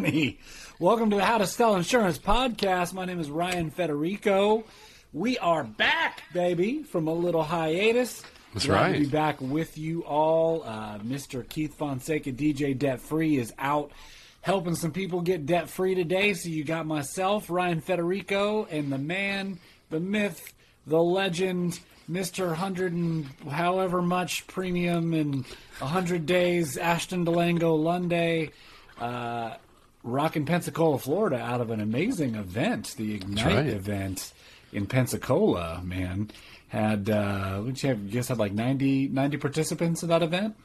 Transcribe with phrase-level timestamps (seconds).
[0.00, 0.38] Money.
[0.78, 2.94] Welcome to the How to Sell Insurance podcast.
[2.94, 4.64] My name is Ryan Federico.
[5.12, 8.22] We are back, baby, from a little hiatus.
[8.54, 8.92] That's Glad right.
[8.94, 10.62] To be back with you all.
[10.62, 11.46] Uh, Mr.
[11.46, 13.92] Keith Fonseca, DJ Debt Free, is out
[14.40, 16.32] helping some people get debt free today.
[16.32, 19.58] So you got myself, Ryan Federico, and the man,
[19.90, 20.54] the myth,
[20.86, 21.78] the legend,
[22.10, 22.54] Mr.
[22.54, 25.44] Hundred and however much premium and
[25.78, 28.52] hundred days, Ashton DeLangoLunday.
[28.98, 29.56] Uh,
[30.02, 33.66] rocking Pensacola, Florida, out of an amazing event, the Ignite right.
[33.66, 34.32] event
[34.72, 35.80] in Pensacola.
[35.84, 36.30] Man,
[36.68, 38.00] had uh, you have?
[38.02, 40.56] You guess had like 90, 90 participants in that event,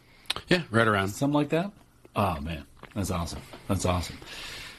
[0.48, 1.10] Yeah, right around.
[1.10, 1.72] something like that.
[2.16, 3.42] Oh man, that's awesome.
[3.68, 4.18] That's awesome.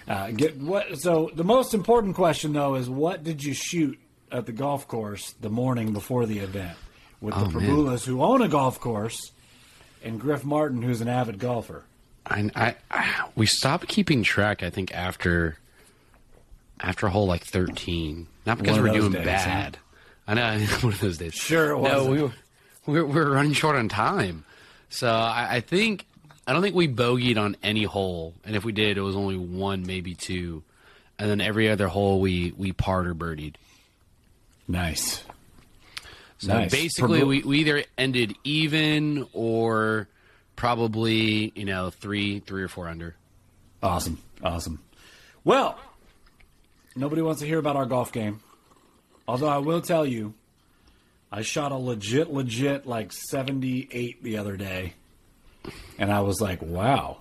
[0.08, 0.98] Uh, get what?
[0.98, 3.98] So the most important question though is what did you shoot
[4.30, 6.76] at the golf course the morning before the event
[7.20, 7.52] with the Oh, man.
[7.52, 9.32] Prabulas who own a golf course
[10.04, 11.84] and Griff Martin who's an avid golfer.
[12.28, 14.62] I, I, I- we stopped keeping track.
[14.62, 15.56] I think after
[16.80, 19.24] after hole like thirteen, not because we're doing days, huh?
[19.24, 19.78] bad.
[20.28, 21.34] I know one of those days.
[21.34, 22.10] Sure it No, wasn't.
[22.16, 22.22] we
[23.00, 24.44] were, we were running short on time,
[24.88, 26.04] so I, I think
[26.46, 29.36] I don't think we bogeyed on any hole, and if we did, it was only
[29.36, 30.62] one, maybe two,
[31.18, 33.54] and then every other hole we we parred or birdied.
[34.68, 35.22] Nice.
[36.38, 36.70] So Nice.
[36.70, 40.08] basically, we, we either ended even or
[40.56, 43.14] probably you know three three or four under.
[43.82, 44.18] Awesome.
[44.42, 44.82] Awesome.
[45.44, 45.78] Well,
[46.96, 48.40] nobody wants to hear about our golf game.
[49.28, 50.34] Although I will tell you,
[51.30, 54.94] I shot a legit, legit like 78 the other day.
[55.98, 57.18] And I was like, wow.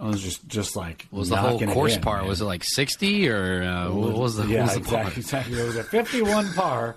[0.00, 2.18] I was just, just like, was the whole course in, par?
[2.18, 2.26] man.
[2.26, 5.18] Was it like sixty or uh, what was the, what yeah, was the exactly, par?
[5.18, 5.60] exactly.
[5.60, 6.96] It was a 51 par.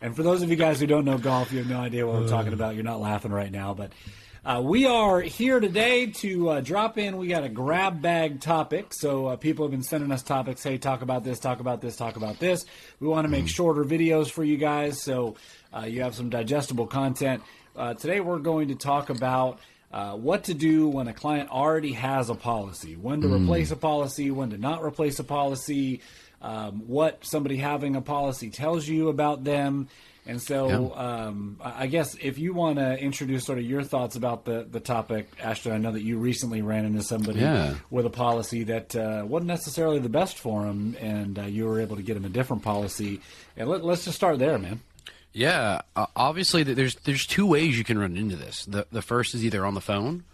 [0.00, 2.20] And for those of you guys who don't know golf, you have no idea what
[2.20, 2.74] we're talking about.
[2.74, 3.90] You're not laughing right now, but
[4.46, 7.16] uh, we are here today to uh, drop in.
[7.16, 8.94] We got a grab bag topic.
[8.94, 10.62] So uh, people have been sending us topics.
[10.62, 12.64] Hey, talk about this, talk about this, talk about this.
[13.00, 15.34] We want to make shorter videos for you guys, so
[15.76, 17.42] uh, you have some digestible content.
[17.74, 19.58] Uh, today we're going to talk about.
[19.92, 23.76] Uh, what to do when a client already has a policy, when to replace a
[23.76, 26.00] policy, when to not replace a policy,
[26.42, 29.88] um, what somebody having a policy tells you about them.
[30.28, 34.44] And so, um, I guess if you want to introduce sort of your thoughts about
[34.44, 37.74] the, the topic, Ashton, I know that you recently ran into somebody Yeah.
[37.90, 41.80] with a policy that uh, wasn't necessarily the best for them, and uh, you were
[41.80, 43.20] able to get them a different policy.
[43.56, 44.80] And let, let's just start there, man.
[45.32, 48.64] Yeah, uh, obviously there's there's two ways you can run into this.
[48.64, 50.24] The the first is either on the phone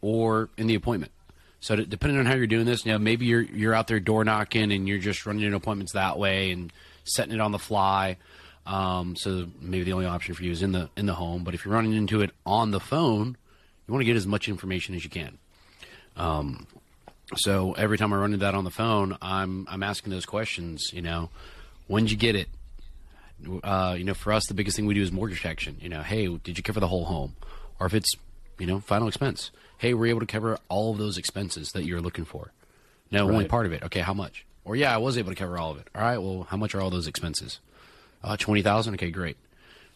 [0.00, 1.12] or in the appointment.
[1.60, 4.00] So d- depending on how you're doing this, you know, maybe you're you're out there
[4.00, 6.72] door knocking and you're just running into appointments that way and
[7.04, 8.16] setting it on the fly.
[8.66, 11.44] Um, so maybe the only option for you is in the in the home.
[11.44, 13.36] But if you're running into it on the phone,
[13.86, 15.38] you want to get as much information as you can.
[16.16, 16.66] Um,
[17.36, 20.90] so every time I run into that on the phone, I'm I'm asking those questions.
[20.92, 21.30] You know,
[21.86, 22.48] when'd you get it?
[23.62, 25.76] uh, you know, for us, the biggest thing we do is mortgage protection.
[25.80, 27.36] You know, hey, did you cover the whole home?
[27.78, 28.14] Or if it's,
[28.58, 32.00] you know, final expense, hey, we're able to cover all of those expenses that you're
[32.00, 32.52] looking for.
[33.10, 33.82] No, only part of it.
[33.84, 34.44] Okay, how much?
[34.64, 35.88] Or yeah, I was able to cover all of it.
[35.94, 37.60] All right, well, how much are all those expenses?
[38.26, 38.94] Uh, twenty thousand.
[38.94, 39.36] Okay, great.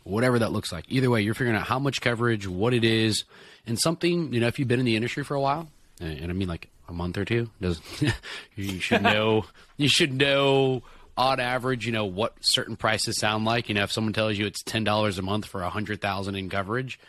[0.05, 0.85] Whatever that looks like.
[0.89, 3.25] Either way, you're figuring out how much coverage, what it is,
[3.67, 4.33] and something.
[4.33, 5.69] You know, if you've been in the industry for a while,
[6.01, 7.81] and, I mean like a month or two, does
[8.55, 9.47] you should know.
[9.77, 10.85] you should know
[11.17, 13.69] on average, you know what certain prices sound like.
[13.69, 16.37] You know, if someone tells you it's ten dollars a month for a hundred thousand
[16.37, 17.01] in coverage,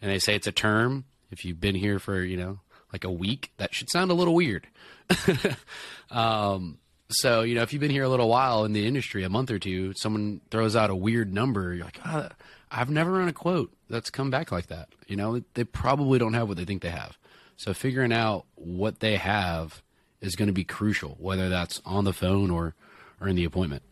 [0.00, 2.60] and they say it's a term, if you've been here for you know
[2.92, 4.68] like a week, that should sound a little weird.
[6.12, 6.78] um,
[7.10, 9.50] so you know, if you've been here a little while in the industry, a month
[9.50, 12.30] or two, someone throws out a weird number, you're like, ah,
[12.70, 14.88] I've never run a quote that's come back like that.
[15.06, 17.16] You know, they probably don't have what they think they have.
[17.56, 19.82] So figuring out what they have
[20.20, 22.74] is going to be crucial, whether that's on the phone or
[23.20, 23.82] or in the appointment.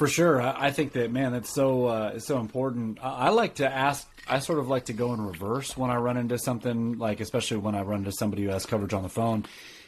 [0.00, 3.04] For sure, I, I think that man, that's so uh, it's so important.
[3.04, 4.08] I, I like to ask.
[4.26, 7.58] I sort of like to go in reverse when I run into something like, especially
[7.58, 9.44] when I run into somebody who has coverage on the phone.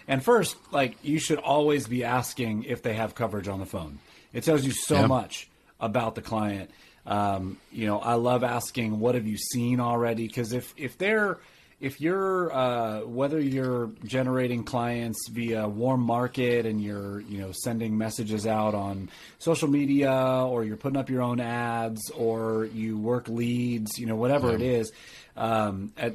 [0.06, 4.00] And first, like you should always be asking if they have coverage on the phone.
[4.34, 5.06] It tells you so Yeah.
[5.06, 5.48] much
[5.80, 6.70] about the client.
[7.06, 11.38] Um, you know, I love asking, "What have you seen already?" Because if if they're
[11.82, 17.98] if you're uh, whether you're generating clients via warm market and you're you know sending
[17.98, 23.28] messages out on social media or you're putting up your own ads or you work
[23.28, 24.92] leads you know whatever it is
[25.36, 26.14] um, at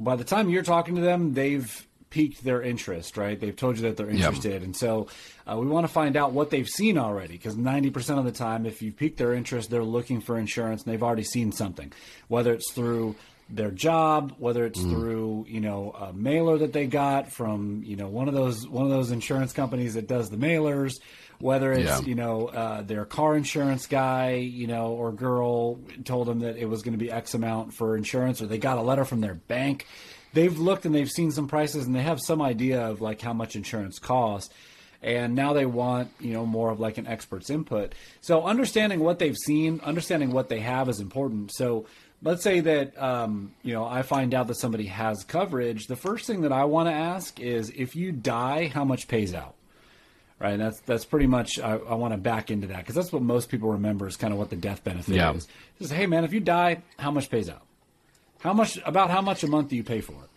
[0.00, 3.38] by the time you're talking to them, they've piqued their interest, right?
[3.38, 5.08] They've told you that they're interested, and so
[5.46, 7.34] uh, we want to find out what they've seen already.
[7.34, 10.82] Because ninety percent of the time, if you piqued their interest, they're looking for insurance,
[10.82, 11.92] and they've already seen something,
[12.28, 13.14] whether it's through
[13.50, 14.90] their job, whether it's mm.
[14.90, 18.84] through you know a mailer that they got from you know one of those one
[18.84, 21.00] of those insurance companies that does the mailers,
[21.38, 22.00] whether it's yeah.
[22.00, 26.66] you know uh, their car insurance guy you know or girl told them that it
[26.66, 29.34] was going to be X amount for insurance, or they got a letter from their
[29.34, 29.86] bank.
[30.32, 33.32] They've looked and they've seen some prices and they have some idea of like how
[33.32, 34.54] much insurance costs
[35.02, 39.18] and now they want you know more of like an expert's input so understanding what
[39.18, 41.86] they've seen understanding what they have is important so
[42.22, 45.86] let's say that um, you know I find out that somebody has coverage.
[45.86, 49.34] The first thing that I want to ask is if you die, how much pays
[49.34, 49.54] out?
[50.38, 50.56] Right.
[50.56, 53.50] That's that's pretty much I, I want to back into that because that's what most
[53.50, 55.34] people remember is kind of what the death benefit yeah.
[55.34, 55.46] is.
[55.78, 57.62] Just hey man, if you die, how much pays out?
[58.38, 60.30] How much about how much a month do you pay for it?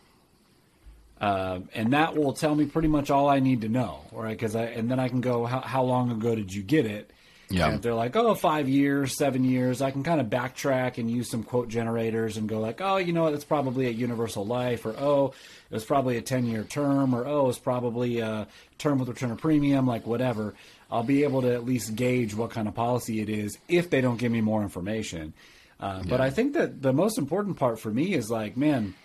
[1.24, 4.38] Uh, and that will tell me pretty much all I need to know, right?
[4.38, 7.12] Because I and then I can go how, how long ago did you get it?
[7.54, 7.68] Yeah.
[7.68, 11.10] And if they're like, oh, five years, seven years, I can kind of backtrack and
[11.10, 14.44] use some quote generators and go like, oh, you know what, it's probably a universal
[14.44, 15.34] life, or oh,
[15.70, 18.48] it was probably a 10 year term, or oh, it's probably a
[18.80, 20.56] term with return of premium, like whatever.
[20.90, 24.02] I'll be able to at least gauge what kind of policy it is if they
[24.02, 25.34] don't give me more information.
[25.80, 26.10] Uh, yeah.
[26.10, 28.96] But I think that the most important part for me is like, man,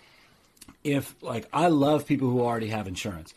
[0.83, 3.31] if like I love people who already have insurance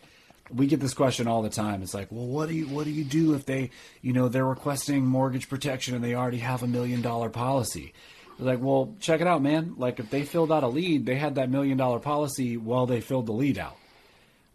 [0.51, 1.81] we get this question all the time.
[1.81, 3.69] It's like, well, what do you what do you do if they,
[4.01, 7.93] you know, they're requesting mortgage protection and they already have a million dollar policy?
[8.39, 9.75] like, well, check it out, man.
[9.77, 13.01] Like if they filled out a lead, they had that million dollar policy while they
[13.01, 13.77] filled the lead out.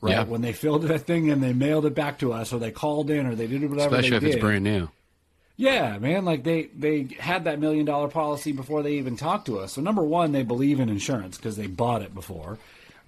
[0.00, 0.12] Right?
[0.12, 0.25] Yeah.
[0.25, 3.11] When they filled that thing and they mailed it back to us or they called
[3.11, 4.34] in or they did whatever Especially if did.
[4.34, 4.88] it's brand new.
[5.56, 9.58] Yeah, man, like they they had that million dollar policy before they even talked to
[9.58, 9.73] us.
[9.73, 12.58] So number 1, they believe in insurance because they bought it before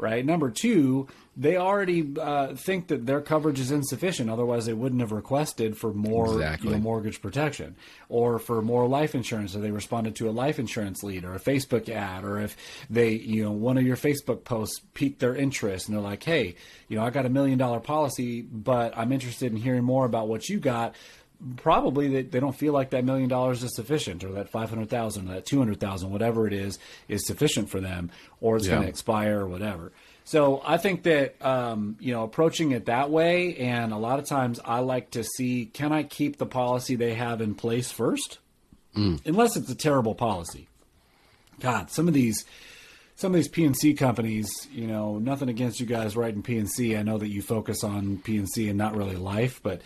[0.00, 0.24] right?
[0.24, 4.28] Number two, they already uh, think that their coverage is insufficient.
[4.28, 6.70] Otherwise, they wouldn't have requested for more exactly.
[6.70, 7.76] you know, mortgage protection
[8.08, 9.54] or for more life insurance.
[9.54, 12.56] Or they responded to a life insurance lead or a Facebook ad, or if
[12.90, 16.56] they, you know, one of your Facebook posts piqued their interest and they're like, hey,
[16.88, 20.28] you know, I got a million dollar policy, but I'm interested in hearing more about
[20.28, 20.94] what you got
[21.56, 25.34] probably they, they don't feel like that million dollars is sufficient or that 500,000 or
[25.34, 26.78] that 200,000 whatever it is
[27.08, 28.10] is sufficient for them
[28.40, 28.72] or it's yeah.
[28.72, 29.92] going to expire or whatever.
[30.24, 34.26] So I think that um, you know approaching it that way and a lot of
[34.26, 38.38] times I like to see can I keep the policy they have in place first?
[38.96, 39.24] Mm.
[39.26, 40.68] Unless it's a terrible policy.
[41.60, 42.44] God, some of these
[43.16, 46.98] some of these PNC companies, you know, nothing against you guys writing PNC.
[46.98, 49.82] I know that you focus on PNC and not really life, but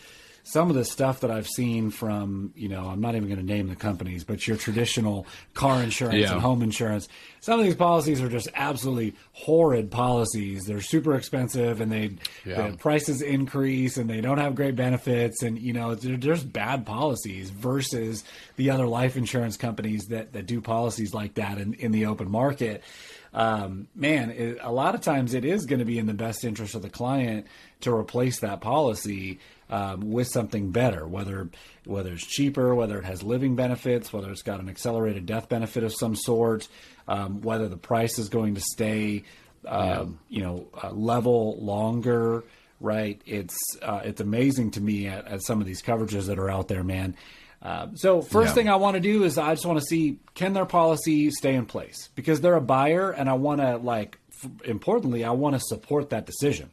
[0.46, 3.44] some of the stuff that I've seen from, you know, I'm not even going to
[3.44, 6.32] name the companies, but your traditional car insurance yeah.
[6.32, 7.08] and home insurance,
[7.41, 10.67] some of these policies are just absolutely horrid policies.
[10.67, 12.11] They're super expensive and they
[12.44, 12.69] yeah.
[12.69, 17.49] the prices increase and they don't have great benefits and you know, there's bad policies
[17.49, 18.23] versus
[18.56, 22.31] the other life insurance companies that that do policies like that in in the open
[22.31, 22.85] market.
[23.32, 26.45] Um, man, it, a lot of times it is going to be in the best
[26.45, 27.47] interest of the client
[27.80, 29.40] to replace that policy
[29.75, 31.49] um, with something better, whether
[31.85, 35.83] whether it's cheaper, whether it has living benefits, whether it's got an accelerated death benefit
[35.83, 36.69] of some sort,
[37.09, 39.25] um, whether the price is going to stay,
[39.66, 40.37] um, yeah.
[40.37, 42.45] you know, uh, level longer.
[42.81, 43.21] Right?
[43.26, 46.69] It's uh, it's amazing to me at, at, some of these coverages that are out
[46.69, 47.16] there, man.
[47.61, 48.54] Uh, so first yeah.
[48.54, 51.54] thing I want to do is I just want to see can their policy stay
[51.54, 55.57] in place because they're a buyer and I want to like f- importantly I want
[55.57, 56.71] to support that decision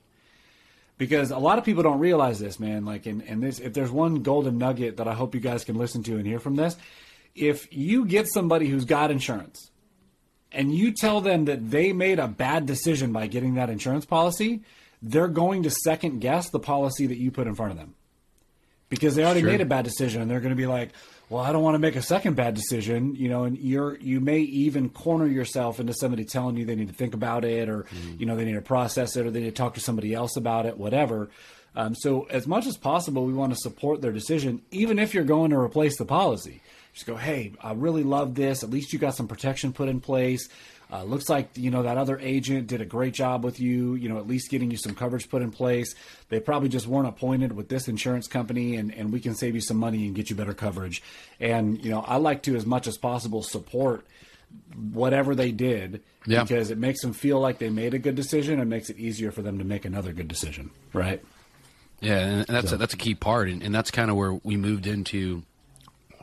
[1.02, 2.86] because a lot of people don't realize this, man.
[2.86, 5.76] Like, and, and this, if there's one golden nugget that I hope you guys can
[5.76, 6.78] listen to and hear from this,
[7.34, 9.72] if you get somebody who's got insurance
[10.52, 14.62] and you tell them that they made a bad decision by getting that insurance policy,
[15.02, 17.96] they're going to second guess the policy that you put in front of them
[18.90, 19.50] because they already sure.
[19.50, 20.92] made a bad decision and they're going to be like,
[21.32, 24.20] well, I don't want to make a second bad decision, you know, and you're you
[24.20, 27.84] may even corner yourself into somebody telling you they need to think about it or
[27.84, 28.20] mm.
[28.20, 30.36] you know they need to process it or they need to talk to somebody else
[30.36, 31.30] about it, whatever.
[31.74, 35.24] Um, so as much as possible, we want to support their decision, even if you're
[35.24, 36.62] going to replace the policy.
[36.94, 38.62] Just go, hey, I really love this.
[38.62, 40.50] At least you got some protection put in place.
[40.92, 43.96] Uh, looks like you know that other agent did a great job with you.
[43.96, 45.96] You know, at least getting you some coverage put in place.
[46.30, 49.62] They probably just weren't appointed with this insurance company, and and we can save you
[49.62, 51.02] some money and get you better coverage.
[51.40, 54.06] And you know, I like to as much as possible support
[54.92, 56.44] whatever they did yeah.
[56.44, 59.32] because it makes them feel like they made a good decision and makes it easier
[59.32, 60.72] for them to make another good decision.
[60.94, 61.24] Right.
[62.02, 62.76] Yeah, and that's so.
[62.76, 65.44] a, that's a key part, and, and that's kind of where we moved into.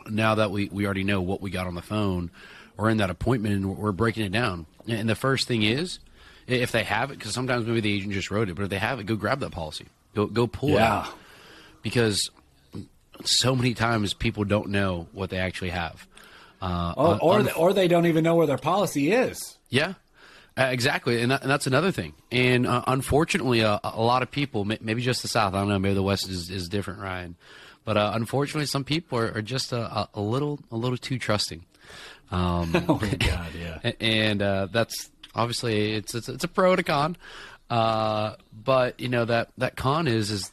[0.08, 2.30] Now that we, we already know what we got on the phone,
[2.78, 4.64] or in that appointment and we're breaking it down.
[4.87, 5.99] And the first thing is,
[6.47, 8.78] if they have it, because sometimes maybe the agent just wrote it, but if they
[8.78, 9.87] have it, go grab that policy.
[10.14, 11.00] Go go pull it Yeah.
[11.00, 11.08] out
[11.82, 12.30] because
[13.25, 16.06] so many times people don't know what they actually have.
[16.62, 19.58] Uh, Or, or, they, or they don't even know where their policy is.
[19.68, 19.94] yeah,
[20.56, 22.14] uh, exactly, and, that, and that's another thing.
[22.32, 25.78] And uh, unfortunately, uh, a lot of people, maybe just the South, I don't know,
[25.78, 27.37] maybe the West is, is different, Ryan.
[27.85, 31.64] But uh, unfortunately, some people are, are just a, a little a little too trusting.
[32.30, 33.92] Um, Oh my God, yeah.
[34.00, 37.16] and uh, that's obviously it's, it's it's a pro to con.
[37.70, 40.52] Uh, but you know that that con is is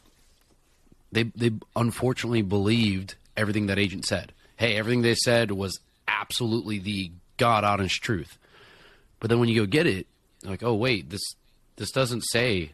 [1.12, 4.32] they they unfortunately believed everything that agent said.
[4.56, 5.78] Hey, everything they said was
[6.08, 8.38] absolutely the god honest truth.
[9.20, 10.06] But then when you go get it,
[10.42, 11.22] like, oh wait, this
[11.76, 12.72] this doesn't say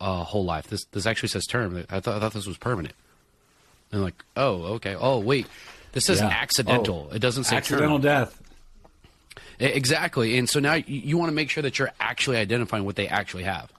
[0.00, 0.66] uh, whole life.
[0.68, 1.84] This this actually says term.
[1.90, 2.94] I thought I thought this was permanent.
[3.92, 4.96] And like, oh okay.
[4.98, 5.46] Oh wait,
[5.92, 6.28] this says Yeah.
[6.28, 7.08] accidental.
[7.10, 8.02] Oh, it doesn't say Accidental term.
[8.02, 8.42] death.
[9.58, 12.96] Exactly, and so now you, you want to make sure that you're actually identifying what
[12.96, 13.70] they actually have.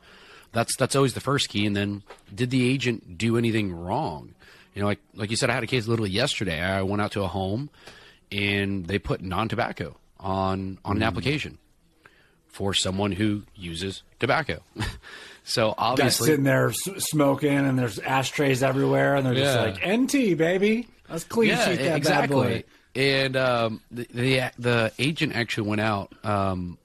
[0.52, 1.66] That's that's always the first key.
[1.66, 2.04] And then,
[2.34, 4.36] did the agent do anything wrong?
[4.76, 6.62] You know, like like you said, I had a case literally yesterday.
[6.62, 7.70] I went out to a home,
[8.32, 10.98] and they put non-tobacco on on Mm.
[10.98, 11.58] an application
[12.48, 14.60] for someone who uses tobacco.
[15.44, 19.62] so Guys obviously, sitting there smoking, and there's ashtrays everywhere, and they're just Yeah.
[19.64, 22.36] like, "NT, baby, let's clean yeah, sheet that exactly.
[22.36, 22.64] boy."
[22.94, 26.78] And um, the, the the agent actually went out um,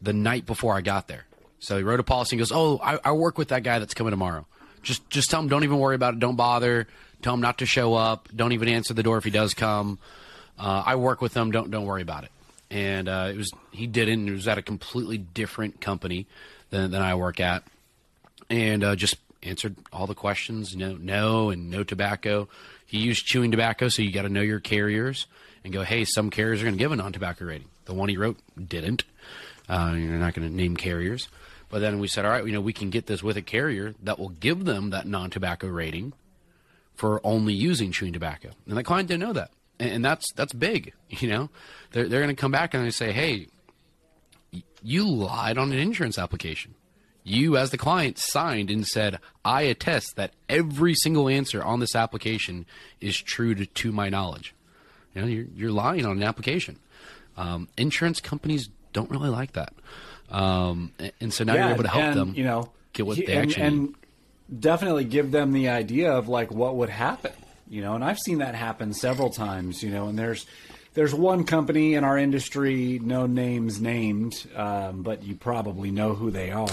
[0.00, 1.24] the night before I got there.
[1.58, 3.94] So he wrote a policy and goes, "Oh, I, I work with that guy that's
[3.94, 4.46] coming tomorrow.
[4.82, 6.20] Just just tell him don't even worry about it.
[6.20, 6.86] Don't bother.
[7.22, 8.28] Tell him not to show up.
[8.34, 9.98] Don't even answer the door if he does come.
[10.58, 11.50] Uh, I work with him.
[11.50, 12.30] Don't don't worry about it."
[12.70, 14.28] And uh, it was he didn't.
[14.28, 16.26] It was at a completely different company
[16.70, 17.64] than, than I work at
[18.52, 20.76] and uh, just answered all the questions.
[20.76, 22.48] No, no, and no tobacco.
[22.86, 25.26] He used chewing tobacco, so you got to know your carriers
[25.64, 25.82] and go.
[25.82, 27.68] Hey, some carriers are going to give a non-tobacco rating.
[27.86, 29.04] The one he wrote didn't.
[29.68, 31.28] Uh, you're not going to name carriers,
[31.70, 33.94] but then we said, all right, you know, we can get this with a carrier
[34.02, 36.12] that will give them that non-tobacco rating
[36.94, 38.50] for only using chewing tobacco.
[38.66, 40.92] And the client didn't know that, and, and that's that's big.
[41.08, 41.50] You know,
[41.92, 43.46] they're they're going to come back and they say, hey,
[44.82, 46.74] you lied on an insurance application.
[47.24, 51.94] You, as the client, signed and said, I attest that every single answer on this
[51.94, 52.66] application
[53.00, 54.54] is true to, to my knowledge.
[55.14, 56.78] You know, you're, you're lying on an application.
[57.36, 59.72] Um, insurance companies don't really like that.
[60.30, 63.26] Um, and, so now you're able to help and, them you know, get what he-
[63.26, 63.72] they and, actually need.
[64.50, 67.32] and definitely give them the idea of like what would happen.
[67.68, 69.82] You know, and I've seen that happen several times.
[69.82, 70.46] You know, and there's
[70.94, 76.30] there's one company in our industry, no names named, um, but you probably know who
[76.30, 76.68] they are.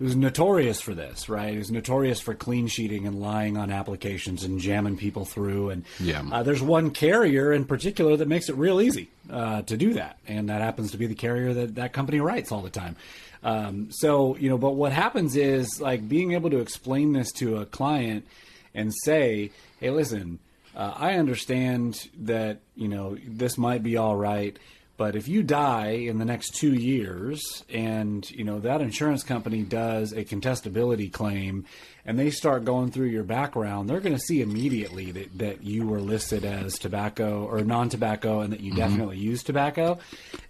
[0.00, 1.54] Who's notorious for this, right?
[1.54, 5.70] Who's notorious for clean sheeting and lying on applications and jamming people through.
[5.70, 6.22] And Yeah.
[6.32, 10.18] uh, there's one carrier in particular that makes it real easy uh, to do that,
[10.26, 12.96] and that happens to be the carrier that that company writes all the time.
[13.44, 17.58] Um, so you know, but what happens is like being able to explain this to
[17.58, 18.26] a client
[18.74, 20.38] and say, "Hey, listen,
[20.74, 24.58] uh, I understand that you know this might be all right."
[24.96, 29.62] But if you die in the next two years, and you know that insurance company
[29.62, 31.64] does a contestability claim,
[32.06, 35.86] and they start going through your background, they're going to see immediately that, that you
[35.86, 39.98] were listed as tobacco or non-tobacco, and that you definitely use tobacco,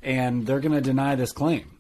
[0.02, 1.70] and they're going to deny this claim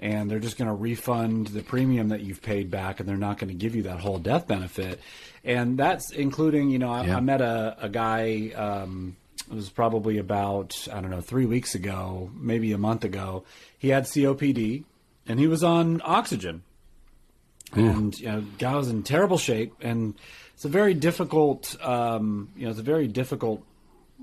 [0.00, 3.36] and they're just going to refund the premium that you've paid back, and they're not
[3.36, 5.00] going to give you that whole death benefit.
[5.42, 7.16] And that's including, you know, I, Yeah.
[7.16, 8.52] I met a, a guy.
[8.54, 9.16] Um,
[9.50, 13.44] it was probably about I don't know three weeks ago, maybe a month ago.
[13.78, 14.84] He had COPD,
[15.26, 16.62] and he was on oxygen
[17.74, 20.14] and you know, guy was in terrible shape, and
[20.54, 23.62] it's a very difficult, um, you know, it's a very difficult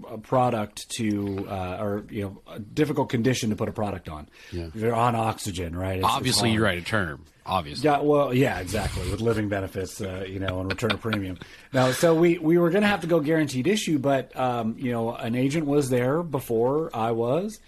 [0.10, 4.28] uh, product to, uh, or you know, a difficult condition to put a product on.
[4.52, 4.70] Yeah.
[4.74, 6.00] You're on oxygen, right?
[6.00, 6.74] It's- it's Obviously, you hard.
[6.76, 7.26] write a term.
[7.46, 7.86] Obviously.
[7.86, 9.10] Yeah, well, yeah, exactly.
[9.12, 11.38] With living benefits, uh, you know, and return of premium.
[11.74, 14.92] Now, so we we were going to have to go guaranteed issue, but um, you
[14.92, 17.60] know, an agent was there before I was,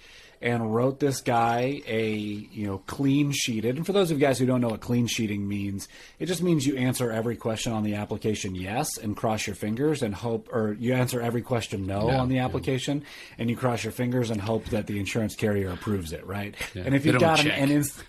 [0.42, 3.76] and wrote this guy a you know clean sheeted.
[3.78, 6.42] And for those of you guys who don't know what clean sheeting means, it just
[6.42, 10.50] means you answer every question on the application yes and cross your fingers and hope,
[10.52, 12.46] or you answer every question no, No, on the yeah.
[12.46, 13.04] application
[13.38, 16.56] and you cross your fingers and hope that the insurance carrier approves it, right?
[16.74, 16.84] Yeah.
[16.88, 17.60] And if you've got an, check.
[17.62, 18.04] an inst-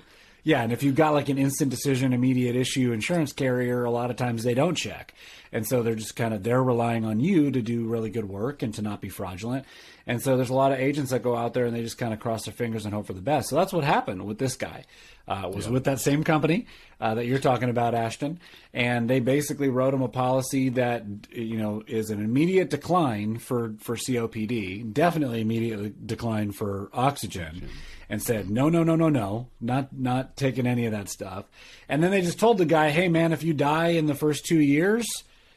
[0.45, 4.11] yeah, and if you've got like an instant decision, immediate issue insurance carrier, a lot
[4.11, 5.15] of times they don't check.
[5.53, 8.63] And so they're just kind of they're relying on you to do really good work
[8.63, 9.67] and to not be fraudulent.
[10.09, 12.15] And so there's a lot of agents that go out there and they just kind
[12.15, 13.51] of cross their fingers and hope for the best.
[13.51, 14.85] So that's what happened with this guy.
[15.29, 15.73] Uh, was yeah.
[15.73, 16.65] with that same company
[17.03, 18.41] uh, that you're talking about, Ashton,
[18.73, 23.75] and they basically wrote him a policy that you know is an immediate decline for
[23.79, 27.69] for COPD, definitely immediate decline for oxygen,
[28.09, 31.45] and said no, no, no, no, no, not not taking any of that stuff.
[31.91, 34.47] And then they just told the guy, hey man, if you die in the first
[34.47, 35.07] two years,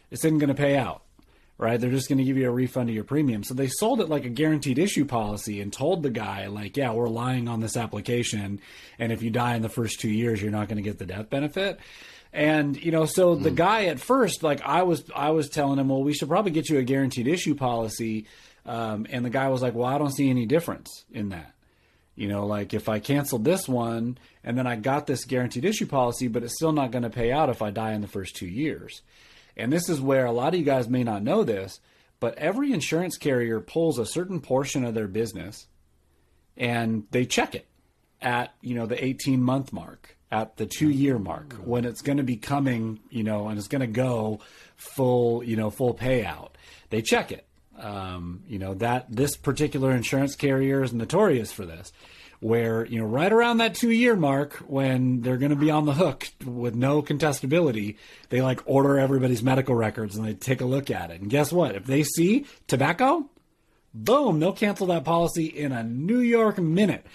[0.10, 1.03] this isn't going to pay out
[1.61, 1.79] right?
[1.79, 3.43] They're just going to give you a refund of your premium.
[3.43, 6.91] So they sold it like a guaranteed issue policy and told the guy, like, yeah,
[6.91, 8.59] we're lying on this application.
[8.97, 11.05] And if you die in the first two years, you're not going to get the
[11.05, 11.79] death benefit.
[12.33, 13.43] And, you know, so mm.
[13.43, 13.55] the hmm.
[13.55, 16.67] guy at first, like I was, I was telling him, well, we should probably get
[16.67, 18.25] you a guaranteed issue policy.
[18.65, 21.53] Um, and the guy was like, well, I don't see any difference in that.
[22.15, 25.85] You know, like if I canceled this one and then I got this guaranteed issue
[25.85, 28.35] policy, but it's still not going to pay out if I die in the first
[28.35, 29.01] two years.
[29.58, 31.79] And this is where a lot of you guys may not know this,
[32.20, 35.67] but every insurance carrier pulls a certain portion of their business
[36.58, 37.65] and they check it
[38.22, 42.17] at, you know, the 18 month mark, at the 2 year mark when it's going
[42.17, 44.39] to be coming, you know, and it's going to go
[44.77, 46.51] full, you know, full payout.
[46.89, 47.46] They check it.
[47.77, 51.91] Um, you know, that this particular insurance carrier is notorious for this
[52.41, 55.86] where you know right around that two year mark when they're going to be on
[55.86, 57.98] the hook with no contestability
[58.29, 61.21] they like order everybody's medical records and they take a look at it.
[61.21, 61.75] And guess what?
[61.75, 63.29] If they see tobacco
[63.93, 67.05] boom they'll cancel that policy in a new york minute.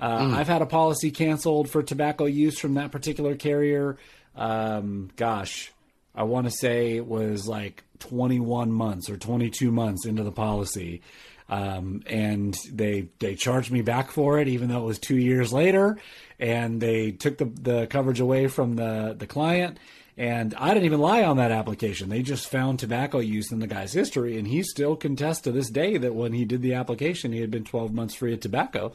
[0.00, 0.34] Uh, mm.
[0.34, 3.96] i've had a policy canceled for tobacco use from that particular carrier.
[4.36, 5.72] Um, gosh
[6.14, 11.02] i want to say it was like 21 months or 22 months into the policy
[11.48, 15.52] um, and they they charged me back for it, even though it was two years
[15.52, 15.98] later,
[16.38, 19.78] and they took the the coverage away from the the client.
[20.16, 22.08] And I didn't even lie on that application.
[22.08, 25.70] They just found tobacco use in the guy's history, and he still contests to this
[25.70, 28.92] day that when he did the application, he had been 12 months free of tobacco.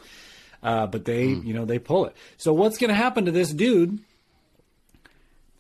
[0.62, 1.46] Uh, but they, mm.
[1.46, 2.16] you know, they pull it.
[2.36, 4.00] So what's going to happen to this dude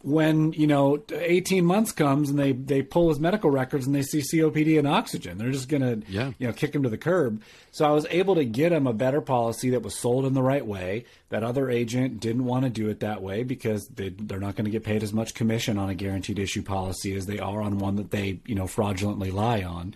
[0.03, 4.01] when you know 18 months comes and they they pull his medical records and they
[4.01, 5.38] see COPD and oxygen.
[5.38, 6.34] They're just gonna yeah.
[6.38, 7.41] you know kick him to the curb.
[7.71, 10.43] So I was able to get him a better policy that was sold in the
[10.43, 14.41] right way that other agent didn't want to do it that way because they they're
[14.41, 17.39] not going to get paid as much commission on a guaranteed issue policy as they
[17.39, 19.95] are on one that they you know fraudulently lie on.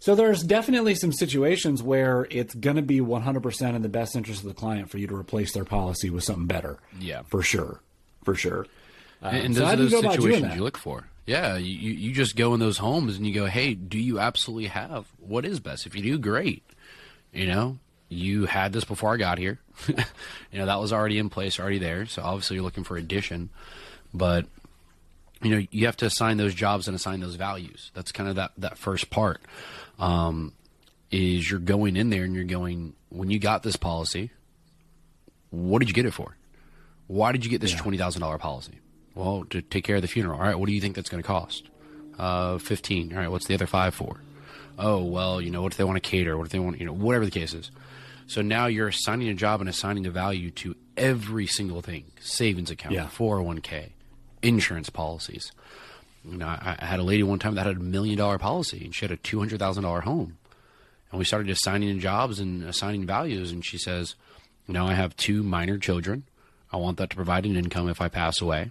[0.00, 4.42] So there's definitely some situations where it's going to be 100% in the best interest
[4.42, 6.78] of the client for you to replace their policy with something better.
[7.00, 7.22] Yeah.
[7.22, 7.80] For sure.
[8.22, 8.66] For sure
[9.24, 11.08] um, and those so are those situations you look for.
[11.26, 14.66] Yeah, you, you just go in those homes and you go, hey, do you absolutely
[14.66, 15.86] have what is best?
[15.86, 16.62] If you do, great.
[17.32, 17.78] You know,
[18.10, 19.58] you had this before I got here.
[19.88, 22.04] you know, that was already in place, already there.
[22.04, 23.48] So obviously you're looking for addition.
[24.12, 24.44] But,
[25.40, 27.90] you know, you have to assign those jobs and assign those values.
[27.94, 29.40] That's kind of that, that first part.
[29.98, 30.52] Um,
[31.10, 34.30] is you're going in there and you're going, when you got this policy,
[35.50, 36.36] what did you get it for?
[37.06, 37.78] Why did you get this yeah.
[37.78, 38.80] $20,000 policy?
[39.14, 40.38] Well, to take care of the funeral.
[40.38, 41.68] All right, what do you think that's going to cost?
[42.18, 43.12] Uh, 15.
[43.12, 44.20] All right, what's the other five for?
[44.78, 46.36] Oh, well, you know, what if they want to cater?
[46.36, 47.70] What if they want, you know, whatever the case is.
[48.26, 52.70] So now you're assigning a job and assigning a value to every single thing savings
[52.70, 53.06] account, yeah.
[53.06, 53.90] 401k,
[54.42, 55.52] insurance policies.
[56.24, 58.82] You know, I, I, had a lady one time that had a million dollar policy
[58.84, 60.38] and she had a $200,000 home.
[61.10, 63.52] And we started assigning jobs and assigning values.
[63.52, 64.14] And she says,
[64.66, 66.24] Now I have two minor children.
[66.72, 68.70] I want that to provide an income if I pass away.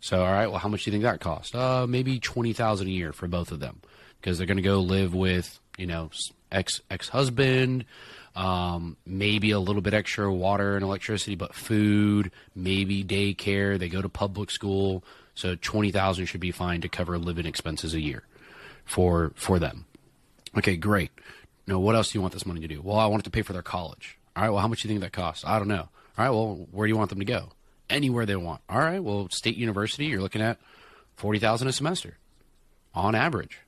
[0.00, 1.54] So, all right, well, how much do you think that cost?
[1.54, 3.80] Uh, maybe twenty thousand a year for both of them,
[4.20, 6.10] because they're going to go live with you know
[6.52, 7.84] ex ex husband,
[8.34, 13.78] um, maybe a little bit extra water and electricity, but food, maybe daycare.
[13.78, 15.02] They go to public school,
[15.34, 18.22] so twenty thousand should be fine to cover living expenses a year
[18.84, 19.86] for for them.
[20.56, 21.10] Okay, great.
[21.66, 22.80] Now, what else do you want this money to do?
[22.80, 24.18] Well, I want it to pay for their college.
[24.36, 25.44] All right, well, how much do you think that costs?
[25.44, 25.88] I don't know.
[26.16, 27.48] All right, well, where do you want them to go?
[27.88, 28.60] Anywhere they want.
[28.68, 30.58] All right, well, state university, you're looking at
[31.16, 32.16] forty thousand a semester,
[32.94, 33.58] on average.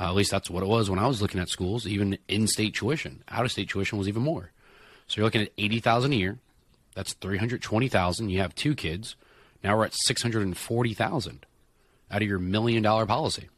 [0.00, 1.86] Uh, at least that's what it was when I was looking at schools.
[1.86, 4.52] Even in-state tuition, out-of-state tuition was even more.
[5.08, 6.38] So you're looking at eighty thousand a year.
[6.94, 8.30] That's three hundred twenty thousand.
[8.30, 9.16] You have two kids.
[9.64, 11.46] Now we're at six hundred and forty thousand
[12.10, 13.48] out of your million-dollar policy.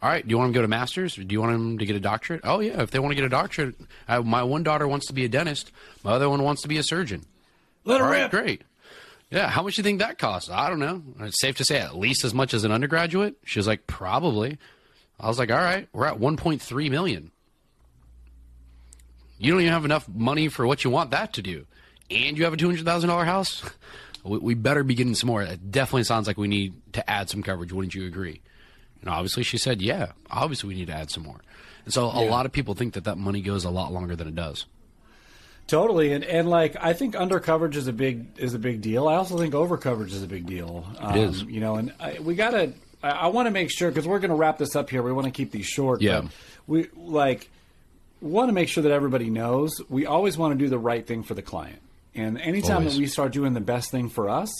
[0.00, 0.26] All right.
[0.26, 1.14] Do you want them to go to masters?
[1.14, 2.42] Do you want them to get a doctorate?
[2.44, 2.82] Oh yeah.
[2.82, 3.74] If they want to get a doctorate,
[4.06, 5.72] I, my one daughter wants to be a dentist.
[6.04, 7.24] My other one wants to be a surgeon.
[7.88, 8.30] Let her rip.
[8.30, 8.62] Great.
[9.30, 9.48] Yeah.
[9.48, 10.50] How much do you think that costs?
[10.50, 11.02] I don't know.
[11.20, 13.36] It's safe to say at least as much as an undergraduate.
[13.44, 14.58] She was like, probably.
[15.20, 17.32] I was like, all right, we're at 1.3 million.
[19.38, 21.66] You don't even have enough money for what you want that to do.
[22.10, 23.62] And you have a $200,000 house?
[24.24, 25.42] we better be getting some more.
[25.42, 27.72] It definitely sounds like we need to add some coverage.
[27.72, 28.40] Wouldn't you agree?
[29.00, 31.40] And obviously she said, yeah, obviously we need to add some more.
[31.84, 34.28] And so a lot of people think that that money goes a lot longer than
[34.28, 34.66] it does.
[35.68, 39.06] Totally, and and like I think under coverage is a big is a big deal.
[39.06, 40.86] I also think over coverage is a big deal.
[40.98, 41.42] Um, is.
[41.42, 42.72] you know, and I, we gotta.
[43.02, 45.02] I, I want to make sure because we're going to wrap this up here.
[45.02, 46.00] We want to keep these short.
[46.00, 46.28] Yeah.
[46.66, 47.50] we like
[48.20, 51.22] want to make sure that everybody knows we always want to do the right thing
[51.22, 51.80] for the client.
[52.14, 52.94] And anytime Always.
[52.94, 54.50] that we start doing the best thing for us,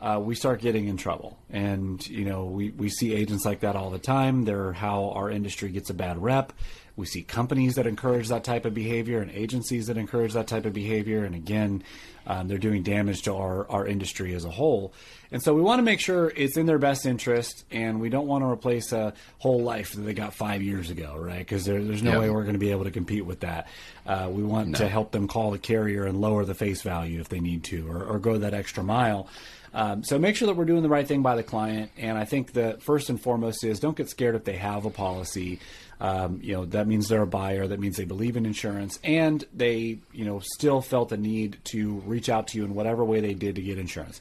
[0.00, 1.38] uh, we start getting in trouble.
[1.50, 4.44] And you know, we we see agents like that all the time.
[4.44, 6.52] They're how our industry gets a bad rep.
[6.96, 10.66] We see companies that encourage that type of behavior and agencies that encourage that type
[10.66, 11.24] of behavior.
[11.24, 11.84] And again,
[12.28, 14.92] um, they're doing damage to our, our industry as a whole.
[15.32, 18.26] And so we want to make sure it's in their best interest, and we don't
[18.28, 21.38] want to replace a whole life that they got five years ago, right?
[21.40, 22.18] Because there, there's no Yeah.
[22.20, 23.66] way we're going to be able to compete with that.
[24.06, 27.28] Uh, we want to help them call the carrier and lower the face value if
[27.28, 29.26] they need to, or, or go that extra mile.
[29.74, 31.90] Um, so make sure that we're doing the right thing by the client.
[31.98, 34.90] And I think the first and foremost is don't get scared if they have a
[34.90, 35.60] policy.
[36.00, 37.66] Um, you know that means they're a buyer.
[37.66, 41.94] That means they believe in insurance, and they you know still felt the need to
[42.06, 44.20] reach out to you in whatever way they did to get insurance.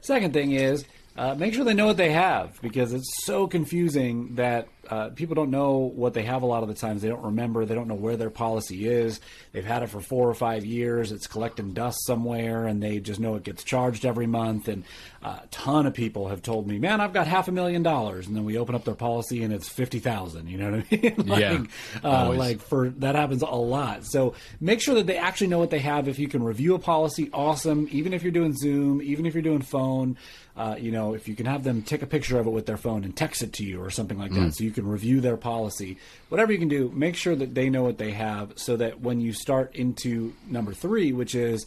[0.00, 0.84] Second thing is
[1.16, 5.34] uh, make sure they know what they have because it's so confusing that uh, people
[5.34, 7.02] don't know what they have a lot of the times.
[7.02, 7.64] They don't remember.
[7.64, 9.20] They don't know where their policy is.
[9.52, 11.12] They've had it for four or five years.
[11.12, 14.68] It's collecting dust somewhere, and they just know it gets charged every month.
[14.68, 14.82] And
[15.22, 18.26] uh, a ton of people have told me, "Man, I've got half a million dollars,"
[18.26, 20.48] and then we open up their policy and it's fifty thousand.
[20.48, 21.14] You know what I mean?
[21.28, 21.64] like, Yeah,
[22.02, 24.04] uh, like for that happens a lot.
[24.04, 26.08] So make sure that they actually know what they have.
[26.08, 27.88] If you can review a policy, awesome.
[27.92, 30.16] Even if you're doing Zoom, even if you're doing phone,
[30.56, 32.76] uh, you know, if you can have them take a picture of it with their
[32.76, 35.36] phone and text it to you or something like that, so you can review their
[35.36, 35.98] policy.
[36.28, 39.20] Whatever you can do, make sure that they know what they have, so that when
[39.20, 41.66] you start into number three, which is,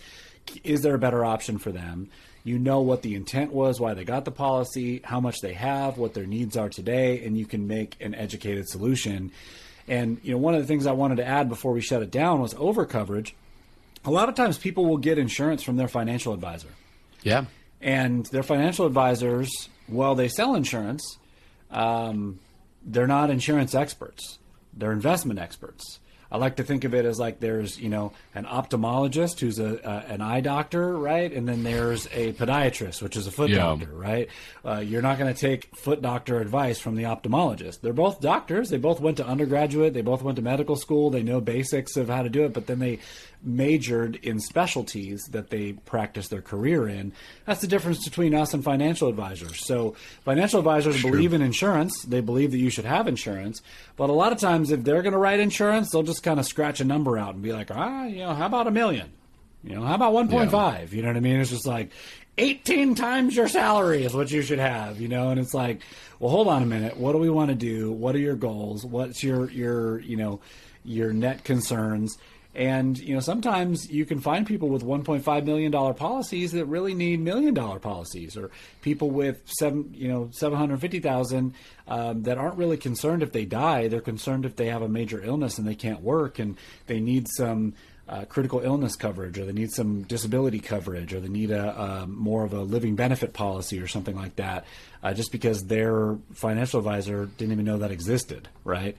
[0.64, 2.10] is there a better option for them?
[2.44, 5.98] You know what the intent was, why they got the policy, how much they have,
[5.98, 9.32] what their needs are today, and you can make an educated solution.
[9.88, 12.12] And you know, one of the things I wanted to add before we shut it
[12.12, 13.36] down was over coverage.
[14.04, 16.68] A lot of times, people will get insurance from their financial advisor,
[17.24, 17.46] Yeah.
[17.82, 19.50] and their financial advisors,
[19.88, 21.18] while they sell insurance,
[21.72, 22.40] um,
[22.86, 24.40] they're not insurance experts.
[24.74, 26.00] They're investment experts.
[26.36, 29.80] I like to think of it as like there's you know an ophthalmologist who's a,
[29.84, 31.32] a an eye doctor, right?
[31.32, 33.58] And then there's a podiatrist, which is a foot Yeah.
[33.60, 34.28] doctor, right?
[34.66, 37.80] Uh, you're not going to take foot doctor advice from the ophthalmologist.
[37.80, 38.70] They're both doctors.
[38.70, 39.94] They both went to undergraduate.
[39.94, 41.10] They both went to medical school.
[41.10, 43.00] They know basics of how to do it, but then they
[43.44, 47.12] majored in specialties that they practice their career in.
[47.46, 49.66] That's the difference between us and financial advisors.
[49.66, 52.04] So financial advisors believe in insurance.
[52.04, 53.62] They believe that you should have insurance.
[53.98, 56.46] But a lot of times, if they're going to write insurance, they'll just kind of
[56.46, 59.14] scratch a number out and be like, ah, you know, how about a million?
[59.64, 60.92] You know, how about 1.5?
[60.92, 61.40] You know what I mean?
[61.40, 61.92] It's just like
[62.38, 65.30] 18 times your salary is what you should have, you know?
[65.30, 65.82] And it's like,
[66.20, 66.98] well, hold on a minute.
[66.98, 67.92] What do we want to do?
[67.92, 68.86] What are your goals?
[68.86, 70.42] What's your, your, you know,
[70.84, 72.18] your net concerns?
[72.56, 77.20] And, you know, sometimes you can find people with $1.5 million policies that really need
[77.20, 78.50] million dollar policies or
[78.82, 81.54] people with seven, you know, 750,000
[81.88, 83.90] um, that aren't really concerned if they die.
[83.90, 87.28] They're concerned if they have a major illness and they can't work and they need
[87.28, 87.74] some,
[88.08, 92.44] uh, critical illness coverage, or they need some disability coverage, or they need a, more
[92.44, 94.64] of a living benefit policy or something like that,
[95.02, 98.96] uh, just because their financial advisor didn't even know that existed, right?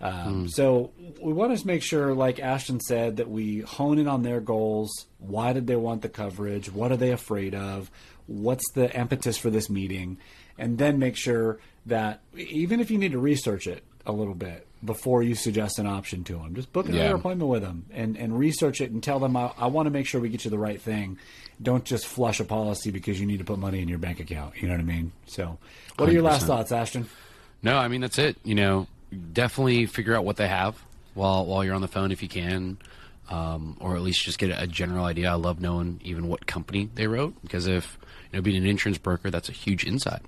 [0.00, 4.22] Um, So we want to make sure, like Ashton said, that we hone in on
[4.22, 5.06] their goals.
[5.18, 6.70] Why did they want the coverage?
[6.72, 7.90] What are they afraid of?
[8.26, 10.18] What's the impetus for this meeting?
[10.58, 14.66] And then make sure that even if you need to research it a little bit
[14.84, 17.14] before you suggest an option to them, just book another Yeah.
[17.14, 20.06] appointment with them and, and research it and tell them, I, I want to make
[20.06, 21.18] sure we get you the right thing.
[21.60, 24.54] Don't just flush a policy because you need to put money in your bank account.
[24.62, 25.10] You know what I mean?
[25.26, 25.58] So,
[25.96, 26.46] what are your last 100%.
[26.46, 27.08] thoughts, Ashton?
[27.64, 28.36] No, I mean that's it.
[28.44, 28.86] You know,
[29.32, 30.76] definitely figure out what they have
[31.14, 32.78] while while you're on the phone if you can,
[33.30, 35.30] um, or at least just get a general idea.
[35.30, 37.98] I love knowing even what company they wrote because if
[38.32, 40.22] you know being an insurance broker, that's a huge insight.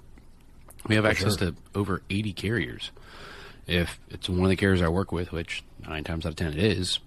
[0.88, 1.50] We have access sure.
[1.50, 2.90] to over 80 carriers.
[3.66, 6.54] If it's one of the carriers I work with, which nine times out of ten
[6.54, 6.98] it is,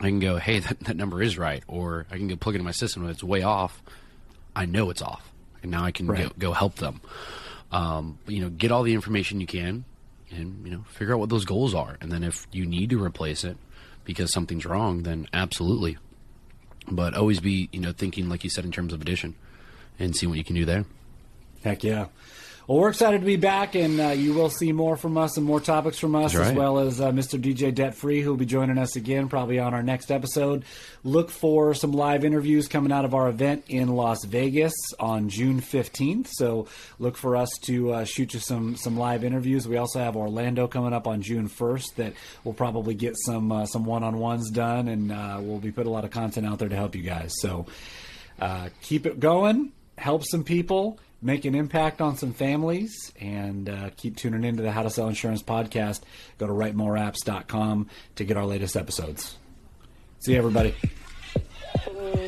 [0.00, 2.58] I can go, hey, that, that number is right, or I can go plug it
[2.58, 3.04] in my system.
[3.04, 3.82] If it's way off,
[4.54, 5.30] I know it's off,
[5.62, 6.28] and now I can Right.
[6.28, 7.00] go, go help them.
[7.72, 9.84] Um, you know, get all the information you can,
[10.32, 13.02] and you know, figure out what those goals are, and then if you need to
[13.02, 13.56] replace it
[14.04, 15.98] because something's wrong, then absolutely.
[16.88, 19.34] But always be, you know, thinking like you said in terms of addition,
[19.98, 20.84] and see what you can do there.
[21.62, 22.06] Heck yeah.
[22.68, 25.44] Well, we're excited to be back, and uh, you will see more from us and
[25.44, 27.36] more topics from us, That's as well as uh, Mr.
[27.36, 30.64] DJ Debt Free, who will be joining us again probably on our next episode.
[31.02, 35.60] Look for some live interviews coming out of our event in Las Vegas on June
[35.60, 36.28] 15th.
[36.30, 36.68] So
[37.00, 39.66] look for us to uh, shoot you some some live interviews.
[39.66, 42.12] We also have Orlando coming up on June 1st that
[42.44, 45.90] we'll probably get some uh, some one on ones done, and uh, we'll be putting
[45.90, 47.32] a lot of content out there to help you guys.
[47.40, 47.66] So
[48.40, 53.90] uh, keep it going, help some people, make an impact on some families, and uh,
[53.96, 56.00] keep tuning into the How to Sell Insurance podcast.
[56.38, 59.36] Go to writemoreapps.com to get our latest episodes.
[60.20, 60.74] See you, everybody.